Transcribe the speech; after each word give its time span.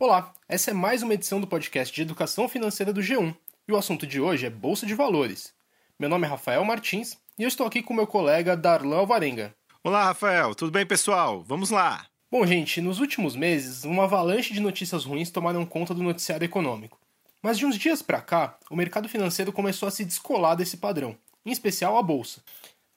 Olá, 0.00 0.32
essa 0.48 0.70
é 0.70 0.74
mais 0.74 1.02
uma 1.02 1.14
edição 1.14 1.40
do 1.40 1.46
podcast 1.48 1.92
de 1.92 2.02
educação 2.02 2.48
financeira 2.48 2.92
do 2.92 3.00
G1 3.00 3.34
e 3.66 3.72
o 3.72 3.76
assunto 3.76 4.06
de 4.06 4.20
hoje 4.20 4.46
é 4.46 4.50
Bolsa 4.50 4.86
de 4.86 4.94
Valores. 4.94 5.52
Meu 5.98 6.08
nome 6.08 6.24
é 6.24 6.30
Rafael 6.30 6.64
Martins 6.64 7.18
e 7.36 7.42
eu 7.42 7.48
estou 7.48 7.66
aqui 7.66 7.82
com 7.82 7.92
meu 7.92 8.06
colega 8.06 8.56
Darlan 8.56 8.98
Alvarenga. 8.98 9.52
Olá, 9.82 10.04
Rafael, 10.04 10.54
tudo 10.54 10.70
bem, 10.70 10.86
pessoal? 10.86 11.42
Vamos 11.42 11.70
lá! 11.70 12.06
Bom, 12.30 12.46
gente, 12.46 12.80
nos 12.80 13.00
últimos 13.00 13.34
meses, 13.34 13.82
uma 13.82 14.04
avalanche 14.04 14.54
de 14.54 14.60
notícias 14.60 15.04
ruins 15.04 15.32
tomaram 15.32 15.66
conta 15.66 15.92
do 15.92 16.02
noticiário 16.04 16.44
econômico. 16.44 16.96
Mas 17.42 17.58
de 17.58 17.66
uns 17.66 17.76
dias 17.76 18.00
para 18.00 18.20
cá, 18.20 18.56
o 18.70 18.76
mercado 18.76 19.08
financeiro 19.08 19.52
começou 19.52 19.88
a 19.88 19.90
se 19.90 20.04
descolar 20.04 20.54
desse 20.54 20.76
padrão, 20.76 21.16
em 21.44 21.50
especial 21.50 21.98
a 21.98 22.02
bolsa. 22.04 22.40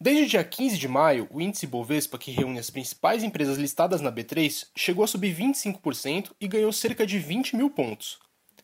Desde 0.04 0.24
o 0.24 0.28
dia 0.28 0.44
15 0.44 0.80
de 0.80 0.88
maio, 0.88 1.28
o 1.30 1.40
índice 1.40 1.68
Bovespa, 1.68 2.18
que 2.18 2.32
reúne 2.32 2.58
as 2.58 2.72
principais 2.72 3.24
empresas 3.24 3.60
listadas 3.60 4.02
na 4.02 4.12
B3, 4.12 4.66
chegou 4.76 5.04
a 5.04 5.08
subir 5.08 5.36
25% 5.36 6.32
e 6.42 6.48
ganhou 6.48 6.74
cerca 6.74 7.06
de 7.06 7.20
20 7.20 7.56
mil 7.56 7.70
pontos. 7.70 8.18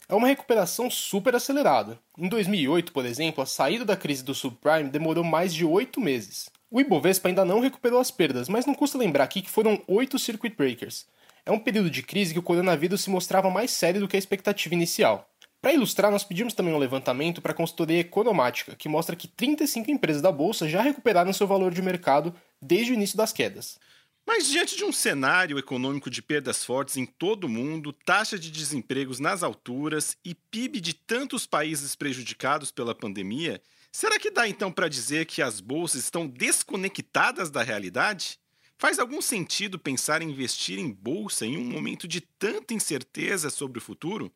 É 0.09 0.15
uma 0.15 0.25
recuperação 0.25 0.89
super 0.89 1.35
acelerada. 1.35 1.99
Em 2.17 2.27
2008, 2.27 2.91
por 2.91 3.05
exemplo, 3.05 3.43
a 3.43 3.45
saída 3.45 3.85
da 3.85 3.95
crise 3.95 4.23
do 4.23 4.33
subprime 4.33 4.89
demorou 4.89 5.23
mais 5.23 5.53
de 5.53 5.63
8 5.63 6.01
meses. 6.01 6.49
O 6.71 6.81
Ibovespa 6.81 7.27
ainda 7.27 7.45
não 7.45 7.59
recuperou 7.59 7.99
as 7.99 8.09
perdas, 8.09 8.49
mas 8.49 8.65
não 8.65 8.73
custa 8.73 8.97
lembrar 8.97 9.25
aqui 9.25 9.43
que 9.43 9.49
foram 9.51 9.79
8 9.87 10.17
circuit 10.17 10.55
breakers. 10.57 11.05
É 11.45 11.51
um 11.51 11.59
período 11.59 11.91
de 11.91 12.01
crise 12.01 12.33
que 12.33 12.39
o 12.39 12.43
coronavírus 12.43 13.01
se 13.01 13.11
mostrava 13.11 13.51
mais 13.51 13.69
sério 13.69 14.01
do 14.01 14.07
que 14.07 14.15
a 14.15 14.19
expectativa 14.19 14.73
inicial. 14.73 15.29
Para 15.67 15.73
ilustrar, 15.73 16.09
nós 16.09 16.23
pedimos 16.23 16.53
também 16.53 16.73
um 16.73 16.77
levantamento 16.77 17.41
para 17.41 17.51
a 17.51 17.53
consultoria 17.53 17.99
economática, 17.99 18.73
que 18.73 18.87
mostra 18.87 19.17
que 19.17 19.27
35 19.27 19.91
empresas 19.91 20.21
da 20.21 20.31
bolsa 20.31 20.65
já 20.65 20.81
recuperaram 20.81 21.33
seu 21.33 21.45
valor 21.45 21.73
de 21.73 21.81
mercado 21.81 22.33
desde 22.61 22.93
o 22.93 22.95
início 22.95 23.17
das 23.17 23.33
quedas. 23.33 23.77
Mas 24.25 24.47
diante 24.47 24.77
de 24.77 24.85
um 24.85 24.93
cenário 24.93 25.59
econômico 25.59 26.09
de 26.09 26.21
perdas 26.21 26.63
fortes 26.63 26.95
em 26.95 27.05
todo 27.05 27.43
o 27.43 27.49
mundo, 27.49 27.91
taxa 27.91 28.39
de 28.39 28.49
desempregos 28.49 29.19
nas 29.19 29.43
alturas 29.43 30.15
e 30.23 30.33
PIB 30.33 30.79
de 30.79 30.93
tantos 30.93 31.45
países 31.45 31.97
prejudicados 31.97 32.71
pela 32.71 32.95
pandemia, 32.95 33.61
será 33.91 34.17
que 34.17 34.31
dá 34.31 34.47
então 34.47 34.71
para 34.71 34.87
dizer 34.87 35.25
que 35.25 35.41
as 35.41 35.59
bolsas 35.59 36.01
estão 36.01 36.25
desconectadas 36.25 37.49
da 37.49 37.61
realidade? 37.61 38.39
Faz 38.77 38.99
algum 38.99 39.21
sentido 39.21 39.77
pensar 39.77 40.21
em 40.21 40.29
investir 40.29 40.79
em 40.79 40.89
bolsa 40.89 41.45
em 41.45 41.57
um 41.57 41.65
momento 41.65 42.07
de 42.07 42.21
tanta 42.21 42.73
incerteza 42.73 43.49
sobre 43.49 43.79
o 43.79 43.81
futuro? 43.81 44.31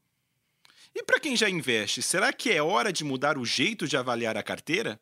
E 0.95 1.03
para 1.03 1.19
quem 1.19 1.35
já 1.35 1.49
investe, 1.49 2.01
será 2.01 2.33
que 2.33 2.51
é 2.51 2.61
hora 2.61 2.91
de 2.91 3.03
mudar 3.03 3.37
o 3.37 3.45
jeito 3.45 3.87
de 3.87 3.95
avaliar 3.95 4.37
a 4.37 4.43
carteira? 4.43 4.99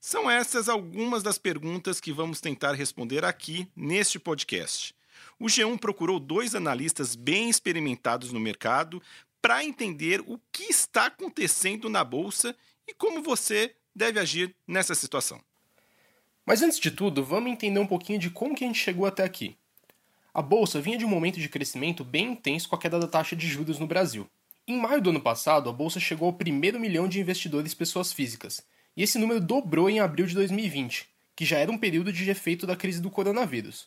São 0.00 0.30
essas 0.30 0.68
algumas 0.68 1.22
das 1.22 1.38
perguntas 1.38 2.00
que 2.00 2.12
vamos 2.12 2.40
tentar 2.40 2.74
responder 2.74 3.24
aqui 3.24 3.66
neste 3.74 4.18
podcast. 4.18 4.94
O 5.38 5.46
G1 5.46 5.78
procurou 5.78 6.20
dois 6.20 6.54
analistas 6.54 7.16
bem 7.16 7.48
experimentados 7.48 8.32
no 8.32 8.38
mercado 8.38 9.02
para 9.40 9.64
entender 9.64 10.20
o 10.26 10.38
que 10.52 10.64
está 10.64 11.06
acontecendo 11.06 11.88
na 11.88 12.04
bolsa 12.04 12.54
e 12.86 12.94
como 12.94 13.22
você 13.22 13.74
deve 13.94 14.20
agir 14.20 14.54
nessa 14.66 14.94
situação. 14.94 15.40
Mas 16.46 16.62
antes 16.62 16.78
de 16.78 16.90
tudo, 16.90 17.24
vamos 17.24 17.50
entender 17.50 17.80
um 17.80 17.86
pouquinho 17.86 18.18
de 18.18 18.30
como 18.30 18.54
que 18.54 18.64
a 18.64 18.66
gente 18.66 18.78
chegou 18.78 19.06
até 19.06 19.24
aqui. 19.24 19.56
A 20.32 20.42
bolsa 20.42 20.80
vinha 20.80 20.98
de 20.98 21.04
um 21.04 21.08
momento 21.08 21.40
de 21.40 21.48
crescimento 21.48 22.04
bem 22.04 22.32
intenso 22.32 22.68
com 22.68 22.74
a 22.76 22.78
queda 22.78 22.98
da 22.98 23.06
taxa 23.06 23.34
de 23.34 23.46
juros 23.46 23.78
no 23.78 23.86
Brasil. 23.86 24.28
Em 24.66 24.78
maio 24.78 25.02
do 25.02 25.10
ano 25.10 25.20
passado, 25.20 25.68
a 25.68 25.72
bolsa 25.74 26.00
chegou 26.00 26.24
ao 26.26 26.32
primeiro 26.32 26.80
milhão 26.80 27.06
de 27.06 27.20
investidores 27.20 27.74
pessoas 27.74 28.14
físicas, 28.14 28.62
e 28.96 29.02
esse 29.02 29.18
número 29.18 29.38
dobrou 29.38 29.90
em 29.90 30.00
abril 30.00 30.24
de 30.24 30.34
2020, 30.34 31.06
que 31.36 31.44
já 31.44 31.58
era 31.58 31.70
um 31.70 31.76
período 31.76 32.10
de 32.10 32.30
efeito 32.30 32.66
da 32.66 32.74
crise 32.74 32.98
do 32.98 33.10
coronavírus. 33.10 33.86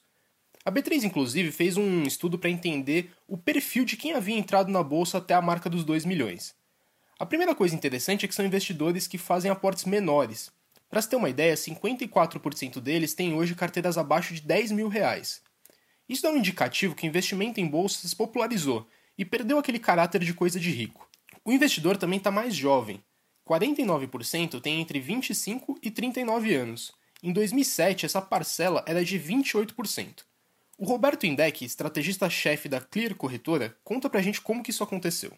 A 0.64 0.72
B3, 0.72 1.04
inclusive, 1.04 1.52
fez 1.52 1.78
um 1.78 2.04
estudo 2.04 2.38
para 2.38 2.52
entender 2.52 3.12
o 3.28 3.36
perfil 3.36 3.86
de 3.86 3.98
quem 3.98 4.14
havia 4.14 4.38
entrado 4.38 4.72
na 4.72 4.84
bolsa 4.84 5.18
até 5.18 5.34
a 5.34 5.42
marca 5.42 5.68
dos 5.68 5.84
2 5.84 6.06
milhões. 6.06 6.54
A 7.18 7.26
primeira 7.26 7.56
coisa 7.56 7.74
interessante 7.74 8.26
é 8.26 8.28
que 8.28 8.36
são 8.36 8.46
investidores 8.46 9.08
que 9.08 9.18
fazem 9.18 9.50
aportes 9.50 9.86
menores. 9.86 10.52
Para 10.88 11.02
se 11.02 11.10
ter 11.10 11.16
uma 11.16 11.30
ideia, 11.30 11.56
54% 11.56 12.80
deles 12.80 13.16
têm 13.16 13.34
hoje 13.34 13.56
carteiras 13.56 13.98
abaixo 13.98 14.32
de 14.32 14.42
10 14.42 14.74
mil 14.74 14.90
reais. 14.90 15.42
Isso 16.08 16.22
dá 16.22 16.30
um 16.30 16.38
indicativo 16.38 16.94
que 16.94 17.08
o 17.08 17.10
investimento 17.10 17.60
em 17.60 17.66
bolsa 17.66 18.08
se 18.08 18.16
popularizou 18.16 18.88
e 19.18 19.26
perdeu 19.26 19.58
aquele 19.58 19.80
caráter 19.80 20.24
de 20.24 20.34
coisa 20.34 20.60
de 20.60 20.70
rico. 20.70 21.08
O 21.44 21.52
investidor 21.52 21.98
também 21.98 22.18
está 22.18 22.30
mais 22.30 22.56
jovem. 22.56 23.04
49% 23.48 24.62
tem 24.62 24.82
entre 24.82 25.00
25 25.00 25.80
e 25.82 25.90
39 25.90 26.54
anos. 26.54 26.92
Em 27.24 27.32
2007, 27.32 28.06
essa 28.06 28.22
parcela 28.22 28.84
era 28.86 29.04
de 29.04 29.20
28%. 29.20 30.24
O 30.78 30.86
Roberto 30.86 31.26
Indec, 31.26 31.66
estrategista-chefe 31.66 32.70
da 32.70 32.80
Clear 32.80 33.16
Corretora, 33.16 33.76
conta 33.84 34.10
pra 34.10 34.22
gente 34.22 34.40
como 34.42 34.62
que 34.62 34.70
isso 34.70 34.84
aconteceu. 34.84 35.32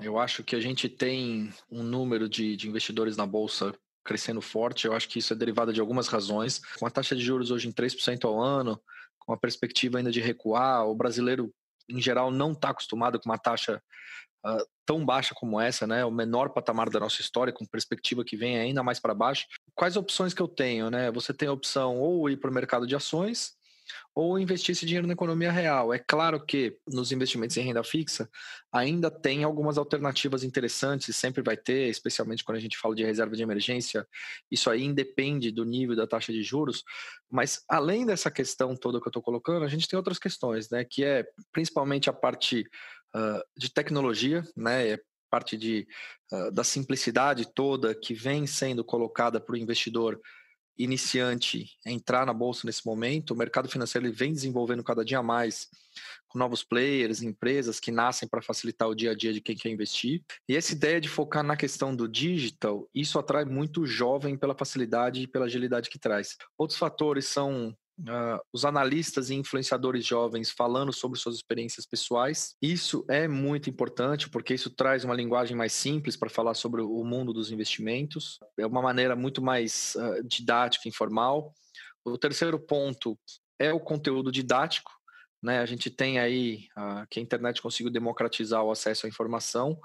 Eu 0.00 0.18
acho 0.18 0.42
que 0.42 0.56
a 0.56 0.60
gente 0.60 0.88
tem 0.88 1.52
um 1.70 1.82
número 1.82 2.28
de, 2.28 2.56
de 2.56 2.68
investidores 2.68 3.16
na 3.16 3.26
Bolsa 3.26 3.74
crescendo 4.02 4.40
forte. 4.40 4.86
Eu 4.86 4.94
acho 4.94 5.06
que 5.08 5.18
isso 5.18 5.34
é 5.34 5.36
derivado 5.36 5.72
de 5.72 5.80
algumas 5.80 6.08
razões. 6.08 6.62
Com 6.78 6.86
a 6.86 6.90
taxa 6.90 7.14
de 7.14 7.22
juros 7.22 7.50
hoje 7.50 7.68
em 7.68 7.72
3% 7.72 8.24
ao 8.24 8.40
ano, 8.40 8.80
com 9.18 9.34
a 9.34 9.36
perspectiva 9.36 9.98
ainda 9.98 10.10
de 10.10 10.20
recuar, 10.20 10.86
o 10.86 10.94
brasileiro 10.94 11.52
em 11.88 12.00
geral, 12.00 12.30
não 12.30 12.52
está 12.52 12.70
acostumado 12.70 13.18
com 13.18 13.28
uma 13.28 13.38
taxa 13.38 13.82
uh, 14.44 14.66
tão 14.86 15.04
baixa 15.04 15.34
como 15.34 15.60
essa, 15.60 15.86
né? 15.86 16.04
O 16.04 16.10
menor 16.10 16.50
patamar 16.50 16.88
da 16.90 17.00
nossa 17.00 17.20
história, 17.20 17.52
com 17.52 17.66
perspectiva 17.66 18.24
que 18.24 18.36
vem 18.36 18.58
ainda 18.58 18.82
mais 18.82 18.98
para 18.98 19.14
baixo. 19.14 19.46
Quais 19.74 19.96
opções 19.96 20.32
que 20.32 20.42
eu 20.42 20.48
tenho, 20.48 20.90
né? 20.90 21.10
Você 21.10 21.34
tem 21.34 21.48
a 21.48 21.52
opção 21.52 21.98
ou 21.98 22.28
ir 22.30 22.36
para 22.36 22.50
o 22.50 22.54
mercado 22.54 22.86
de 22.86 22.96
ações, 22.96 23.57
ou 24.14 24.38
investir 24.38 24.72
esse 24.72 24.84
dinheiro 24.86 25.06
na 25.06 25.12
economia 25.12 25.52
real. 25.52 25.92
É 25.92 25.98
claro 25.98 26.44
que 26.44 26.76
nos 26.86 27.12
investimentos 27.12 27.56
em 27.56 27.62
renda 27.62 27.82
fixa 27.84 28.28
ainda 28.72 29.10
tem 29.10 29.44
algumas 29.44 29.78
alternativas 29.78 30.42
interessantes, 30.42 31.16
sempre 31.16 31.42
vai 31.42 31.56
ter, 31.56 31.88
especialmente 31.88 32.44
quando 32.44 32.58
a 32.58 32.60
gente 32.60 32.78
fala 32.78 32.94
de 32.94 33.04
reserva 33.04 33.36
de 33.36 33.42
emergência, 33.42 34.06
isso 34.50 34.70
aí 34.70 34.84
independe 34.84 35.50
do 35.50 35.64
nível 35.64 35.96
da 35.96 36.06
taxa 36.06 36.32
de 36.32 36.42
juros, 36.42 36.82
mas 37.30 37.62
além 37.68 38.06
dessa 38.06 38.30
questão 38.30 38.76
toda 38.76 39.00
que 39.00 39.06
eu 39.06 39.10
estou 39.10 39.22
colocando, 39.22 39.64
a 39.64 39.68
gente 39.68 39.88
tem 39.88 39.96
outras 39.96 40.18
questões, 40.18 40.68
né, 40.70 40.84
que 40.84 41.04
é 41.04 41.24
principalmente 41.52 42.10
a 42.10 42.12
parte 42.12 42.64
uh, 43.14 43.42
de 43.56 43.72
tecnologia, 43.72 44.42
né, 44.56 44.90
é 44.90 45.00
parte 45.30 45.56
de, 45.56 45.86
uh, 46.32 46.50
da 46.50 46.64
simplicidade 46.64 47.46
toda 47.54 47.94
que 47.94 48.14
vem 48.14 48.46
sendo 48.46 48.84
colocada 48.84 49.40
para 49.40 49.54
o 49.54 49.58
investidor 49.58 50.20
iniciante 50.78 51.70
entrar 51.84 52.24
na 52.24 52.32
bolsa 52.32 52.62
nesse 52.64 52.86
momento, 52.86 53.32
o 53.32 53.36
mercado 53.36 53.68
financeiro 53.68 54.06
ele 54.06 54.14
vem 54.14 54.32
desenvolvendo 54.32 54.84
cada 54.84 55.04
dia 55.04 55.22
mais 55.22 55.68
com 56.28 56.38
novos 56.38 56.62
players, 56.62 57.22
empresas 57.22 57.80
que 57.80 57.90
nascem 57.90 58.28
para 58.28 58.42
facilitar 58.42 58.88
o 58.88 58.94
dia 58.94 59.12
a 59.12 59.14
dia 59.14 59.32
de 59.32 59.40
quem 59.40 59.56
quer 59.56 59.70
investir. 59.70 60.22
E 60.48 60.54
essa 60.54 60.72
ideia 60.72 61.00
de 61.00 61.08
focar 61.08 61.42
na 61.42 61.56
questão 61.56 61.96
do 61.96 62.06
digital, 62.06 62.88
isso 62.94 63.18
atrai 63.18 63.44
muito 63.44 63.86
jovem 63.86 64.36
pela 64.36 64.54
facilidade 64.54 65.22
e 65.22 65.26
pela 65.26 65.46
agilidade 65.46 65.88
que 65.88 65.98
traz. 65.98 66.36
Outros 66.56 66.78
fatores 66.78 67.26
são 67.26 67.74
Uh, 68.00 68.38
os 68.52 68.64
analistas 68.64 69.28
e 69.28 69.34
influenciadores 69.34 70.06
jovens 70.06 70.50
falando 70.50 70.92
sobre 70.92 71.18
suas 71.18 71.34
experiências 71.34 71.84
pessoais. 71.84 72.54
Isso 72.62 73.04
é 73.08 73.26
muito 73.26 73.68
importante 73.68 74.30
porque 74.30 74.54
isso 74.54 74.70
traz 74.70 75.04
uma 75.04 75.14
linguagem 75.14 75.56
mais 75.56 75.72
simples 75.72 76.16
para 76.16 76.30
falar 76.30 76.54
sobre 76.54 76.80
o 76.80 77.04
mundo 77.04 77.32
dos 77.32 77.50
investimentos. 77.50 78.38
É 78.56 78.64
uma 78.64 78.80
maneira 78.80 79.16
muito 79.16 79.42
mais 79.42 79.96
uh, 79.96 80.22
didática, 80.24 80.88
informal. 80.88 81.52
O 82.04 82.16
terceiro 82.16 82.58
ponto 82.58 83.18
é 83.58 83.72
o 83.72 83.80
conteúdo 83.80 84.30
didático. 84.30 84.92
Né? 85.42 85.58
A 85.58 85.66
gente 85.66 85.90
tem 85.90 86.20
aí 86.20 86.68
uh, 86.76 87.04
que 87.10 87.18
a 87.18 87.22
internet 87.22 87.60
conseguiu 87.60 87.92
democratizar 87.92 88.62
o 88.62 88.70
acesso 88.70 89.06
à 89.06 89.08
informação 89.08 89.76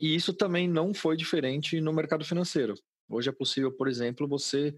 e 0.00 0.14
isso 0.14 0.32
também 0.32 0.68
não 0.68 0.92
foi 0.94 1.16
diferente 1.16 1.80
no 1.80 1.92
mercado 1.92 2.24
financeiro. 2.24 2.74
Hoje 3.08 3.28
é 3.28 3.32
possível, 3.32 3.72
por 3.72 3.88
exemplo, 3.88 4.26
você 4.26 4.74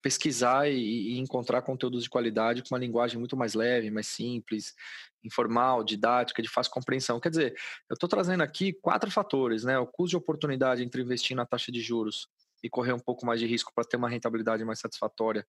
pesquisar 0.00 0.70
e, 0.70 1.14
e, 1.14 1.18
encontrar 1.18 1.62
conteúdos 1.62 2.04
de 2.04 2.10
qualidade 2.10 2.62
com 2.62 2.74
uma 2.74 2.78
linguagem 2.78 3.18
muito 3.18 3.36
mais 3.36 3.54
leve, 3.54 3.90
mais 3.90 4.06
simples, 4.06 4.74
informal, 5.22 5.84
didática, 5.84 6.42
de 6.42 6.48
fácil 6.48 6.72
compreensão. 6.72 7.20
Quer 7.20 7.30
dizer, 7.30 7.54
eu 7.88 7.94
estou 7.94 8.08
trazendo 8.08 8.42
aqui 8.42 8.72
quatro 8.72 9.10
fatores, 9.10 9.64
né? 9.64 9.78
O 9.78 9.86
custo 9.86 10.10
de 10.10 10.16
oportunidade 10.16 10.82
entre 10.82 11.02
investir 11.02 11.36
na 11.36 11.44
taxa 11.44 11.70
de 11.70 11.80
juros 11.80 12.28
e 12.62 12.70
correr 12.70 12.92
um 12.92 12.98
pouco 12.98 13.26
mais 13.26 13.40
de 13.40 13.46
risco 13.46 13.72
para 13.74 13.84
ter 13.84 13.96
uma 13.96 14.08
rentabilidade 14.08 14.64
mais 14.64 14.78
satisfatória 14.78 15.46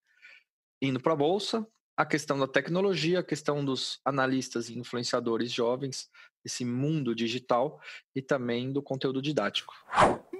indo 0.81 0.99
para 0.99 1.13
a 1.13 1.15
bolsa, 1.15 1.65
a 1.95 2.05
questão 2.05 2.39
da 2.39 2.47
tecnologia, 2.47 3.19
a 3.19 3.23
questão 3.23 3.63
dos 3.63 3.99
analistas 4.03 4.69
e 4.69 4.79
influenciadores 4.79 5.51
jovens, 5.51 6.09
esse 6.43 6.65
mundo 6.65 7.13
digital 7.13 7.79
e 8.15 8.21
também 8.21 8.71
do 8.71 8.81
conteúdo 8.81 9.21
didático. 9.21 9.73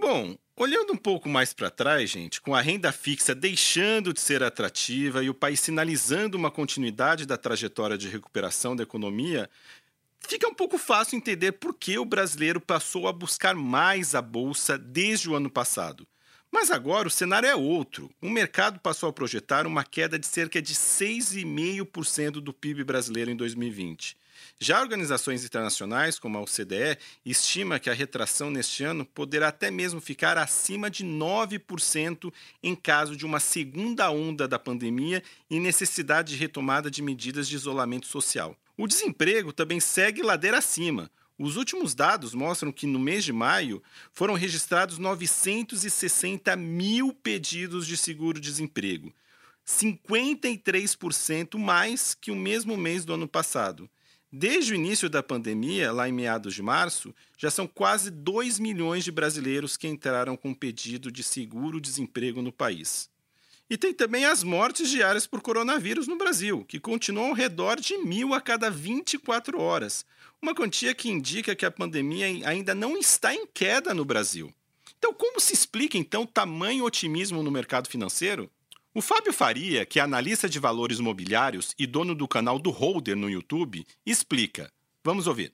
Bom, 0.01 0.36
olhando 0.57 0.94
um 0.94 0.98
pouco 0.98 1.30
mais 1.30 1.53
para 1.53 1.69
trás, 1.69 2.09
gente, 2.09 2.42
com 2.42 2.56
a 2.56 2.59
renda 2.59 2.92
fixa 2.92 3.36
deixando 3.36 4.12
de 4.12 4.19
ser 4.19 4.42
atrativa 4.42 5.24
e 5.24 5.30
o 5.30 5.33
país 5.33 5.59
sinalizando 5.59 6.36
uma 6.36 6.50
continuidade 6.50 7.24
da 7.24 7.38
trajetória 7.38 7.95
de 7.95 8.07
recuperação 8.07 8.75
da 8.75 8.81
economia, 8.81 9.48
fica 10.19 10.48
um 10.48 10.56
pouco 10.56 10.80
fácil 10.80 11.18
entender 11.18 11.51
por 11.51 11.75
que 11.75 12.00
o 12.00 12.03
brasileiro 12.03 12.59
passou 12.59 13.07
a 13.07 13.13
buscar 13.13 13.53
mais 13.53 14.15
a 14.15 14.24
bolsa 14.24 14.75
desde 14.75 15.30
o 15.30 15.36
ano 15.36 15.51
passado. 15.51 16.07
Mas 16.51 16.69
agora 16.69 17.07
o 17.07 17.12
cenário 17.12 17.48
é 17.48 17.56
outro. 17.56 18.12
O 18.21 18.30
mercado 18.30 18.80
passou 18.80 19.07
a 19.07 19.13
projetar 19.13 19.65
uma 19.65 19.86
queda 19.86 20.19
de 20.19 20.27
cerca 20.27 20.62
de 20.62 20.75
6,5% 20.75 22.42
do 22.42 22.53
PIB 22.53 22.83
brasileiro 22.83 23.31
em 23.31 23.36
2020. 23.36 24.18
Já 24.59 24.81
organizações 24.81 25.45
internacionais, 25.45 26.19
como 26.19 26.38
a 26.38 26.42
OCDE, 26.42 26.98
estima 27.25 27.80
que 27.80 27.89
a 27.89 27.94
retração 27.94 28.51
neste 28.51 28.83
ano 28.83 29.06
poderá 29.06 29.48
até 29.48 29.71
mesmo 29.71 30.01
ficar 30.01 30.38
acima 30.38 30.89
de 30.89 31.06
9% 31.06 32.33
em 32.62 32.75
caso 32.75 33.15
de 33.15 33.25
uma 33.25 33.39
segunda 33.39 34.12
onda 34.12 34.48
da 34.48 34.59
pandemia 34.59 35.24
e 35.50 35.59
necessidade 35.59 36.33
de 36.33 36.39
retomada 36.39 36.92
de 36.92 37.01
medidas 37.01 37.48
de 37.48 37.56
isolamento 37.56 38.07
social. 38.07 38.56
O 38.77 38.88
desemprego 38.88 39.53
também 39.53 39.80
segue 39.80 40.21
ladeira 40.21 40.57
acima. 40.57 41.09
Os 41.43 41.55
últimos 41.55 41.95
dados 41.95 42.35
mostram 42.35 42.71
que 42.71 42.85
no 42.85 42.99
mês 42.99 43.23
de 43.23 43.33
maio 43.33 43.81
foram 44.13 44.35
registrados 44.35 44.99
960 44.99 46.55
mil 46.55 47.11
pedidos 47.13 47.88
de 47.88 47.97
seguro-desemprego, 47.97 49.11
53% 49.65 51.57
mais 51.57 52.13
que 52.13 52.29
o 52.29 52.35
mesmo 52.35 52.77
mês 52.77 53.03
do 53.03 53.15
ano 53.15 53.27
passado. 53.27 53.89
Desde 54.31 54.73
o 54.73 54.75
início 54.75 55.09
da 55.09 55.23
pandemia, 55.23 55.91
lá 55.91 56.07
em 56.07 56.11
meados 56.11 56.53
de 56.53 56.61
março, 56.61 57.11
já 57.35 57.49
são 57.49 57.65
quase 57.65 58.11
2 58.11 58.59
milhões 58.59 59.03
de 59.03 59.11
brasileiros 59.11 59.75
que 59.75 59.88
entraram 59.88 60.38
com 60.38 60.53
pedido 60.53 61.11
de 61.11 61.23
seguro-desemprego 61.23 62.43
no 62.43 62.51
país. 62.51 63.11
E 63.71 63.77
tem 63.77 63.94
também 63.94 64.25
as 64.25 64.44
mortes 64.44 64.89
diárias 64.89 65.25
por 65.25 65.41
coronavírus 65.41 66.06
no 66.06 66.18
Brasil, 66.18 66.65
que 66.68 66.77
continuam 66.77 67.29
ao 67.29 67.33
redor 67.33 67.79
de 67.79 67.97
mil 68.00 68.33
a 68.33 68.41
cada 68.41 68.69
24 68.69 69.62
horas, 69.62 70.06
uma 70.41 70.53
quantia 70.53 70.94
que 70.94 71.09
indica 71.09 71.56
que 71.56 71.65
a 71.65 71.71
pandemia 71.71 72.25
ainda 72.50 72.75
não 72.75 72.97
está 72.97 73.33
em 73.33 73.47
queda 73.47 73.94
no 73.94 74.03
Brasil. 74.03 74.53
Então, 75.00 75.13
como 75.13 75.39
se 75.39 75.53
explica 75.53 75.97
então 75.97 76.25
tamanho 76.25 76.83
otimismo 76.83 77.41
no 77.41 77.50
mercado 77.50 77.88
financeiro? 77.88 78.51
O 78.94 79.01
Fábio 79.01 79.31
Faria, 79.31 79.85
que 79.85 80.01
é 80.01 80.03
analista 80.03 80.50
de 80.50 80.59
valores 80.59 81.00
imobiliários 81.00 81.74
e 81.79 81.88
dono 81.88 82.13
do 82.13 82.27
canal 82.27 82.59
do 82.59 82.71
Holder 82.71 83.15
no 83.15 83.29
YouTube, 83.29 83.88
explica. 84.06 84.69
Vamos 85.01 85.27
ouvir. 85.27 85.53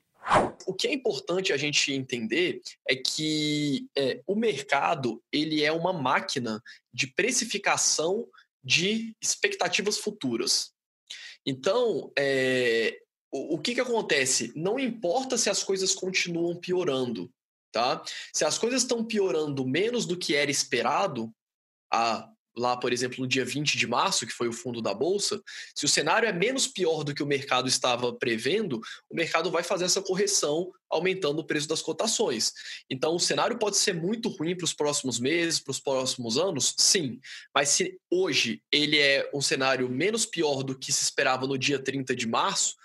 O 0.68 0.74
que 0.74 0.88
é 0.88 0.94
importante 0.94 1.54
a 1.54 1.58
gente 1.58 1.94
entender 1.94 2.62
é 2.88 2.96
que 2.96 3.88
é, 3.98 4.22
o 4.28 4.36
mercado 4.36 5.24
ele 5.32 5.64
é 5.64 5.72
uma 5.72 5.94
máquina 5.94 6.62
de 6.94 7.08
precificação 7.08 8.28
de 8.62 9.16
expectativas 9.22 9.98
futuras. 9.98 10.74
Então, 11.46 12.12
é, 12.20 13.00
o, 13.32 13.56
o 13.56 13.60
que, 13.60 13.76
que 13.76 13.80
acontece? 13.80 14.52
Não 14.56 14.78
importa 14.78 15.38
se 15.38 15.50
as 15.50 15.64
coisas 15.64 15.96
continuam 15.96 16.56
piorando, 16.60 17.32
tá? 17.72 18.04
Se 18.34 18.44
as 18.44 18.58
coisas 18.58 18.82
estão 18.82 19.06
piorando 19.06 19.66
menos 19.66 20.06
do 20.06 20.18
que 20.18 20.36
era 20.36 20.52
esperado, 20.52 21.34
a 21.90 22.30
lá, 22.58 22.76
por 22.76 22.92
exemplo, 22.92 23.20
no 23.20 23.28
dia 23.28 23.46
20 23.46 23.78
de 23.78 23.88
março, 23.88 24.26
que 24.26 24.34
foi 24.34 24.48
o 24.48 24.54
fundo 24.54 24.82
da 24.82 24.94
bolsa, 24.94 25.42
se 25.76 25.86
o 25.86 25.88
cenário 25.88 26.28
é 26.28 26.34
menos 26.34 26.68
pior 26.68 27.04
do 27.04 27.14
que 27.14 27.24
o 27.24 27.28
mercado 27.28 27.68
estava 27.68 28.12
prevendo, 28.14 28.82
o 29.10 29.16
mercado 29.16 29.52
vai 29.52 29.64
fazer 29.64 29.86
essa 29.86 30.02
correção, 30.02 30.72
aumentando 30.90 31.40
o 31.40 31.44
preço 31.46 31.68
das 31.68 31.82
cotações. 31.82 32.54
Então, 32.90 33.16
o 33.16 33.20
cenário 33.20 33.60
pode 33.60 33.78
ser 33.78 33.94
muito 33.94 34.30
ruim 34.30 34.56
para 34.56 34.66
os 34.66 34.74
próximos 34.74 35.20
meses, 35.20 35.60
para 35.60 35.72
os 35.72 35.80
próximos 35.80 36.38
anos, 36.38 36.74
sim. 36.78 37.20
Mas 37.54 37.70
se 37.70 38.00
hoje 38.10 38.62
ele 38.72 38.98
é 38.98 39.30
um 39.34 39.42
cenário 39.42 39.90
menos 39.90 40.26
pior 40.26 40.64
do 40.64 40.78
que 40.78 40.92
se 40.92 41.04
esperava 41.04 41.46
no 41.46 41.58
dia 41.58 41.78
30 41.78 42.16
de 42.16 42.28
março, 42.28 42.76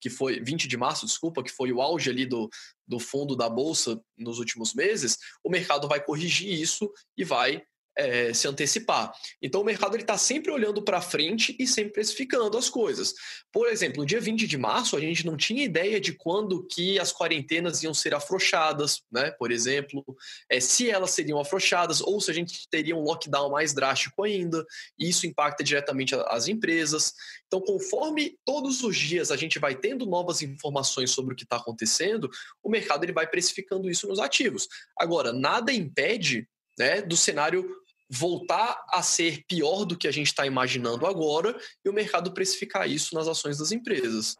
que 0.00 0.10
foi 0.10 0.38
20 0.40 0.68
de 0.68 0.76
março, 0.76 1.06
desculpa, 1.06 1.42
que 1.42 1.50
foi 1.50 1.72
o 1.72 1.80
auge 1.80 2.10
ali 2.10 2.26
do, 2.26 2.50
do 2.86 2.98
fundo 2.98 3.34
da 3.34 3.48
bolsa 3.48 3.98
nos 4.18 4.38
últimos 4.38 4.74
meses, 4.74 5.16
o 5.42 5.48
mercado 5.48 5.88
vai 5.88 5.98
corrigir 5.98 6.52
isso 6.52 6.92
e 7.16 7.24
vai 7.24 7.62
é, 7.96 8.32
se 8.32 8.48
antecipar. 8.48 9.12
Então 9.40 9.60
o 9.60 9.64
mercado 9.64 9.96
está 9.96 10.18
sempre 10.18 10.50
olhando 10.50 10.82
para 10.82 11.00
frente 11.00 11.56
e 11.58 11.66
sempre 11.66 11.92
precificando 11.92 12.56
as 12.58 12.68
coisas. 12.68 13.14
Por 13.52 13.68
exemplo, 13.68 14.00
no 14.00 14.06
dia 14.06 14.20
20 14.20 14.46
de 14.46 14.58
março, 14.58 14.96
a 14.96 15.00
gente 15.00 15.24
não 15.24 15.36
tinha 15.36 15.64
ideia 15.64 16.00
de 16.00 16.12
quando 16.12 16.66
que 16.66 16.98
as 16.98 17.12
quarentenas 17.12 17.82
iam 17.82 17.94
ser 17.94 18.14
afrouxadas, 18.14 19.02
né? 19.10 19.30
Por 19.32 19.50
exemplo, 19.50 20.04
é, 20.50 20.60
se 20.60 20.90
elas 20.90 21.10
seriam 21.10 21.38
afrouxadas 21.38 22.00
ou 22.00 22.20
se 22.20 22.30
a 22.30 22.34
gente 22.34 22.68
teria 22.68 22.96
um 22.96 23.02
lockdown 23.02 23.50
mais 23.50 23.72
drástico 23.72 24.24
ainda. 24.24 24.64
E 24.98 25.08
isso 25.08 25.26
impacta 25.26 25.62
diretamente 25.62 26.14
as 26.28 26.48
empresas. 26.48 27.12
Então, 27.46 27.60
conforme 27.60 28.36
todos 28.44 28.82
os 28.82 28.96
dias 28.96 29.30
a 29.30 29.36
gente 29.36 29.58
vai 29.58 29.74
tendo 29.74 30.06
novas 30.06 30.42
informações 30.42 31.10
sobre 31.10 31.34
o 31.34 31.36
que 31.36 31.44
está 31.44 31.56
acontecendo, 31.56 32.28
o 32.62 32.68
mercado 32.68 33.04
ele 33.04 33.12
vai 33.12 33.26
precificando 33.26 33.88
isso 33.88 34.08
nos 34.08 34.18
ativos. 34.18 34.68
Agora, 34.98 35.32
nada 35.32 35.72
impede 35.72 36.48
né, 36.78 37.02
do 37.02 37.16
cenário 37.16 37.83
voltar 38.14 38.84
a 38.90 39.02
ser 39.02 39.44
pior 39.48 39.84
do 39.84 39.96
que 39.96 40.06
a 40.06 40.12
gente 40.12 40.28
está 40.28 40.46
imaginando 40.46 41.06
agora 41.06 41.56
e 41.84 41.88
o 41.88 41.92
mercado 41.92 42.32
precificar 42.32 42.88
isso 42.88 43.14
nas 43.14 43.26
ações 43.26 43.58
das 43.58 43.72
empresas. 43.72 44.36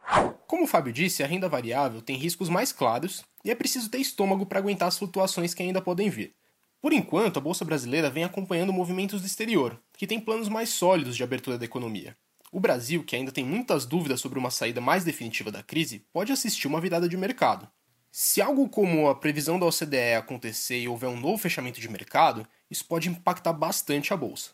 Como 0.47 0.65
o 0.65 0.67
Fábio 0.67 0.93
disse, 0.93 1.23
a 1.23 1.27
renda 1.27 1.49
variável 1.49 2.01
tem 2.01 2.17
riscos 2.17 2.49
mais 2.49 2.71
claros 2.73 3.25
e 3.45 3.51
é 3.51 3.55
preciso 3.55 3.91
ter 3.91 3.99
estômago 3.99 4.47
para 4.47 4.59
aguentar 4.59 4.89
as 4.89 4.99
flutuações 4.99 5.53
que 5.53 5.63
ainda 5.63 5.83
podem 5.83 6.09
vir. 6.09 6.35
Por 6.81 6.93
enquanto, 6.93 7.39
a 7.39 7.41
Bolsa 7.41 7.65
Brasileira 7.65 8.11
vem 8.11 8.25
acompanhando 8.25 8.73
movimentos 8.73 9.21
do 9.21 9.27
exterior, 9.27 9.81
que 9.97 10.07
tem 10.07 10.21
planos 10.21 10.49
mais 10.49 10.69
sólidos 10.69 11.17
de 11.17 11.23
abertura 11.23 11.59
da 11.59 11.65
economia. 11.65 12.17
O 12.53 12.61
Brasil, 12.61 13.03
que 13.03 13.17
ainda 13.17 13.33
tem 13.33 13.45
muitas 13.45 13.85
dúvidas 13.85 14.21
sobre 14.21 14.39
uma 14.39 14.51
saída 14.51 14.81
mais 14.81 15.03
definitiva 15.03 15.51
da 15.51 15.63
crise, 15.63 16.05
pode 16.13 16.31
assistir 16.31 16.69
uma 16.69 16.81
virada 16.81 17.09
de 17.09 17.17
mercado. 17.17 17.69
Se 18.13 18.41
algo 18.41 18.69
como 18.69 19.09
a 19.09 19.15
previsão 19.17 19.59
da 19.59 19.67
OCDE 19.67 20.15
acontecer 20.17 20.79
e 20.79 20.87
houver 20.87 21.09
um 21.09 21.19
novo 21.19 21.37
fechamento 21.37 21.81
de 21.81 21.89
mercado, 21.89 22.47
isso 22.71 22.85
pode 22.85 23.09
impactar 23.09 23.53
bastante 23.53 24.13
a 24.13 24.17
bolsa. 24.17 24.51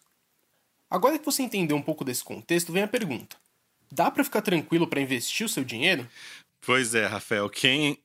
Agora 0.90 1.18
que 1.18 1.24
você 1.24 1.42
entendeu 1.42 1.76
um 1.76 1.82
pouco 1.82 2.04
desse 2.04 2.24
contexto, 2.24 2.72
vem 2.72 2.82
a 2.82 2.88
pergunta: 2.88 3.36
dá 3.90 4.10
para 4.10 4.24
ficar 4.24 4.42
tranquilo 4.42 4.86
para 4.86 5.00
investir 5.00 5.46
o 5.46 5.48
seu 5.48 5.64
dinheiro? 5.64 6.08
Pois 6.62 6.94
é, 6.94 7.06
Rafael. 7.06 7.48
Quem 7.48 7.98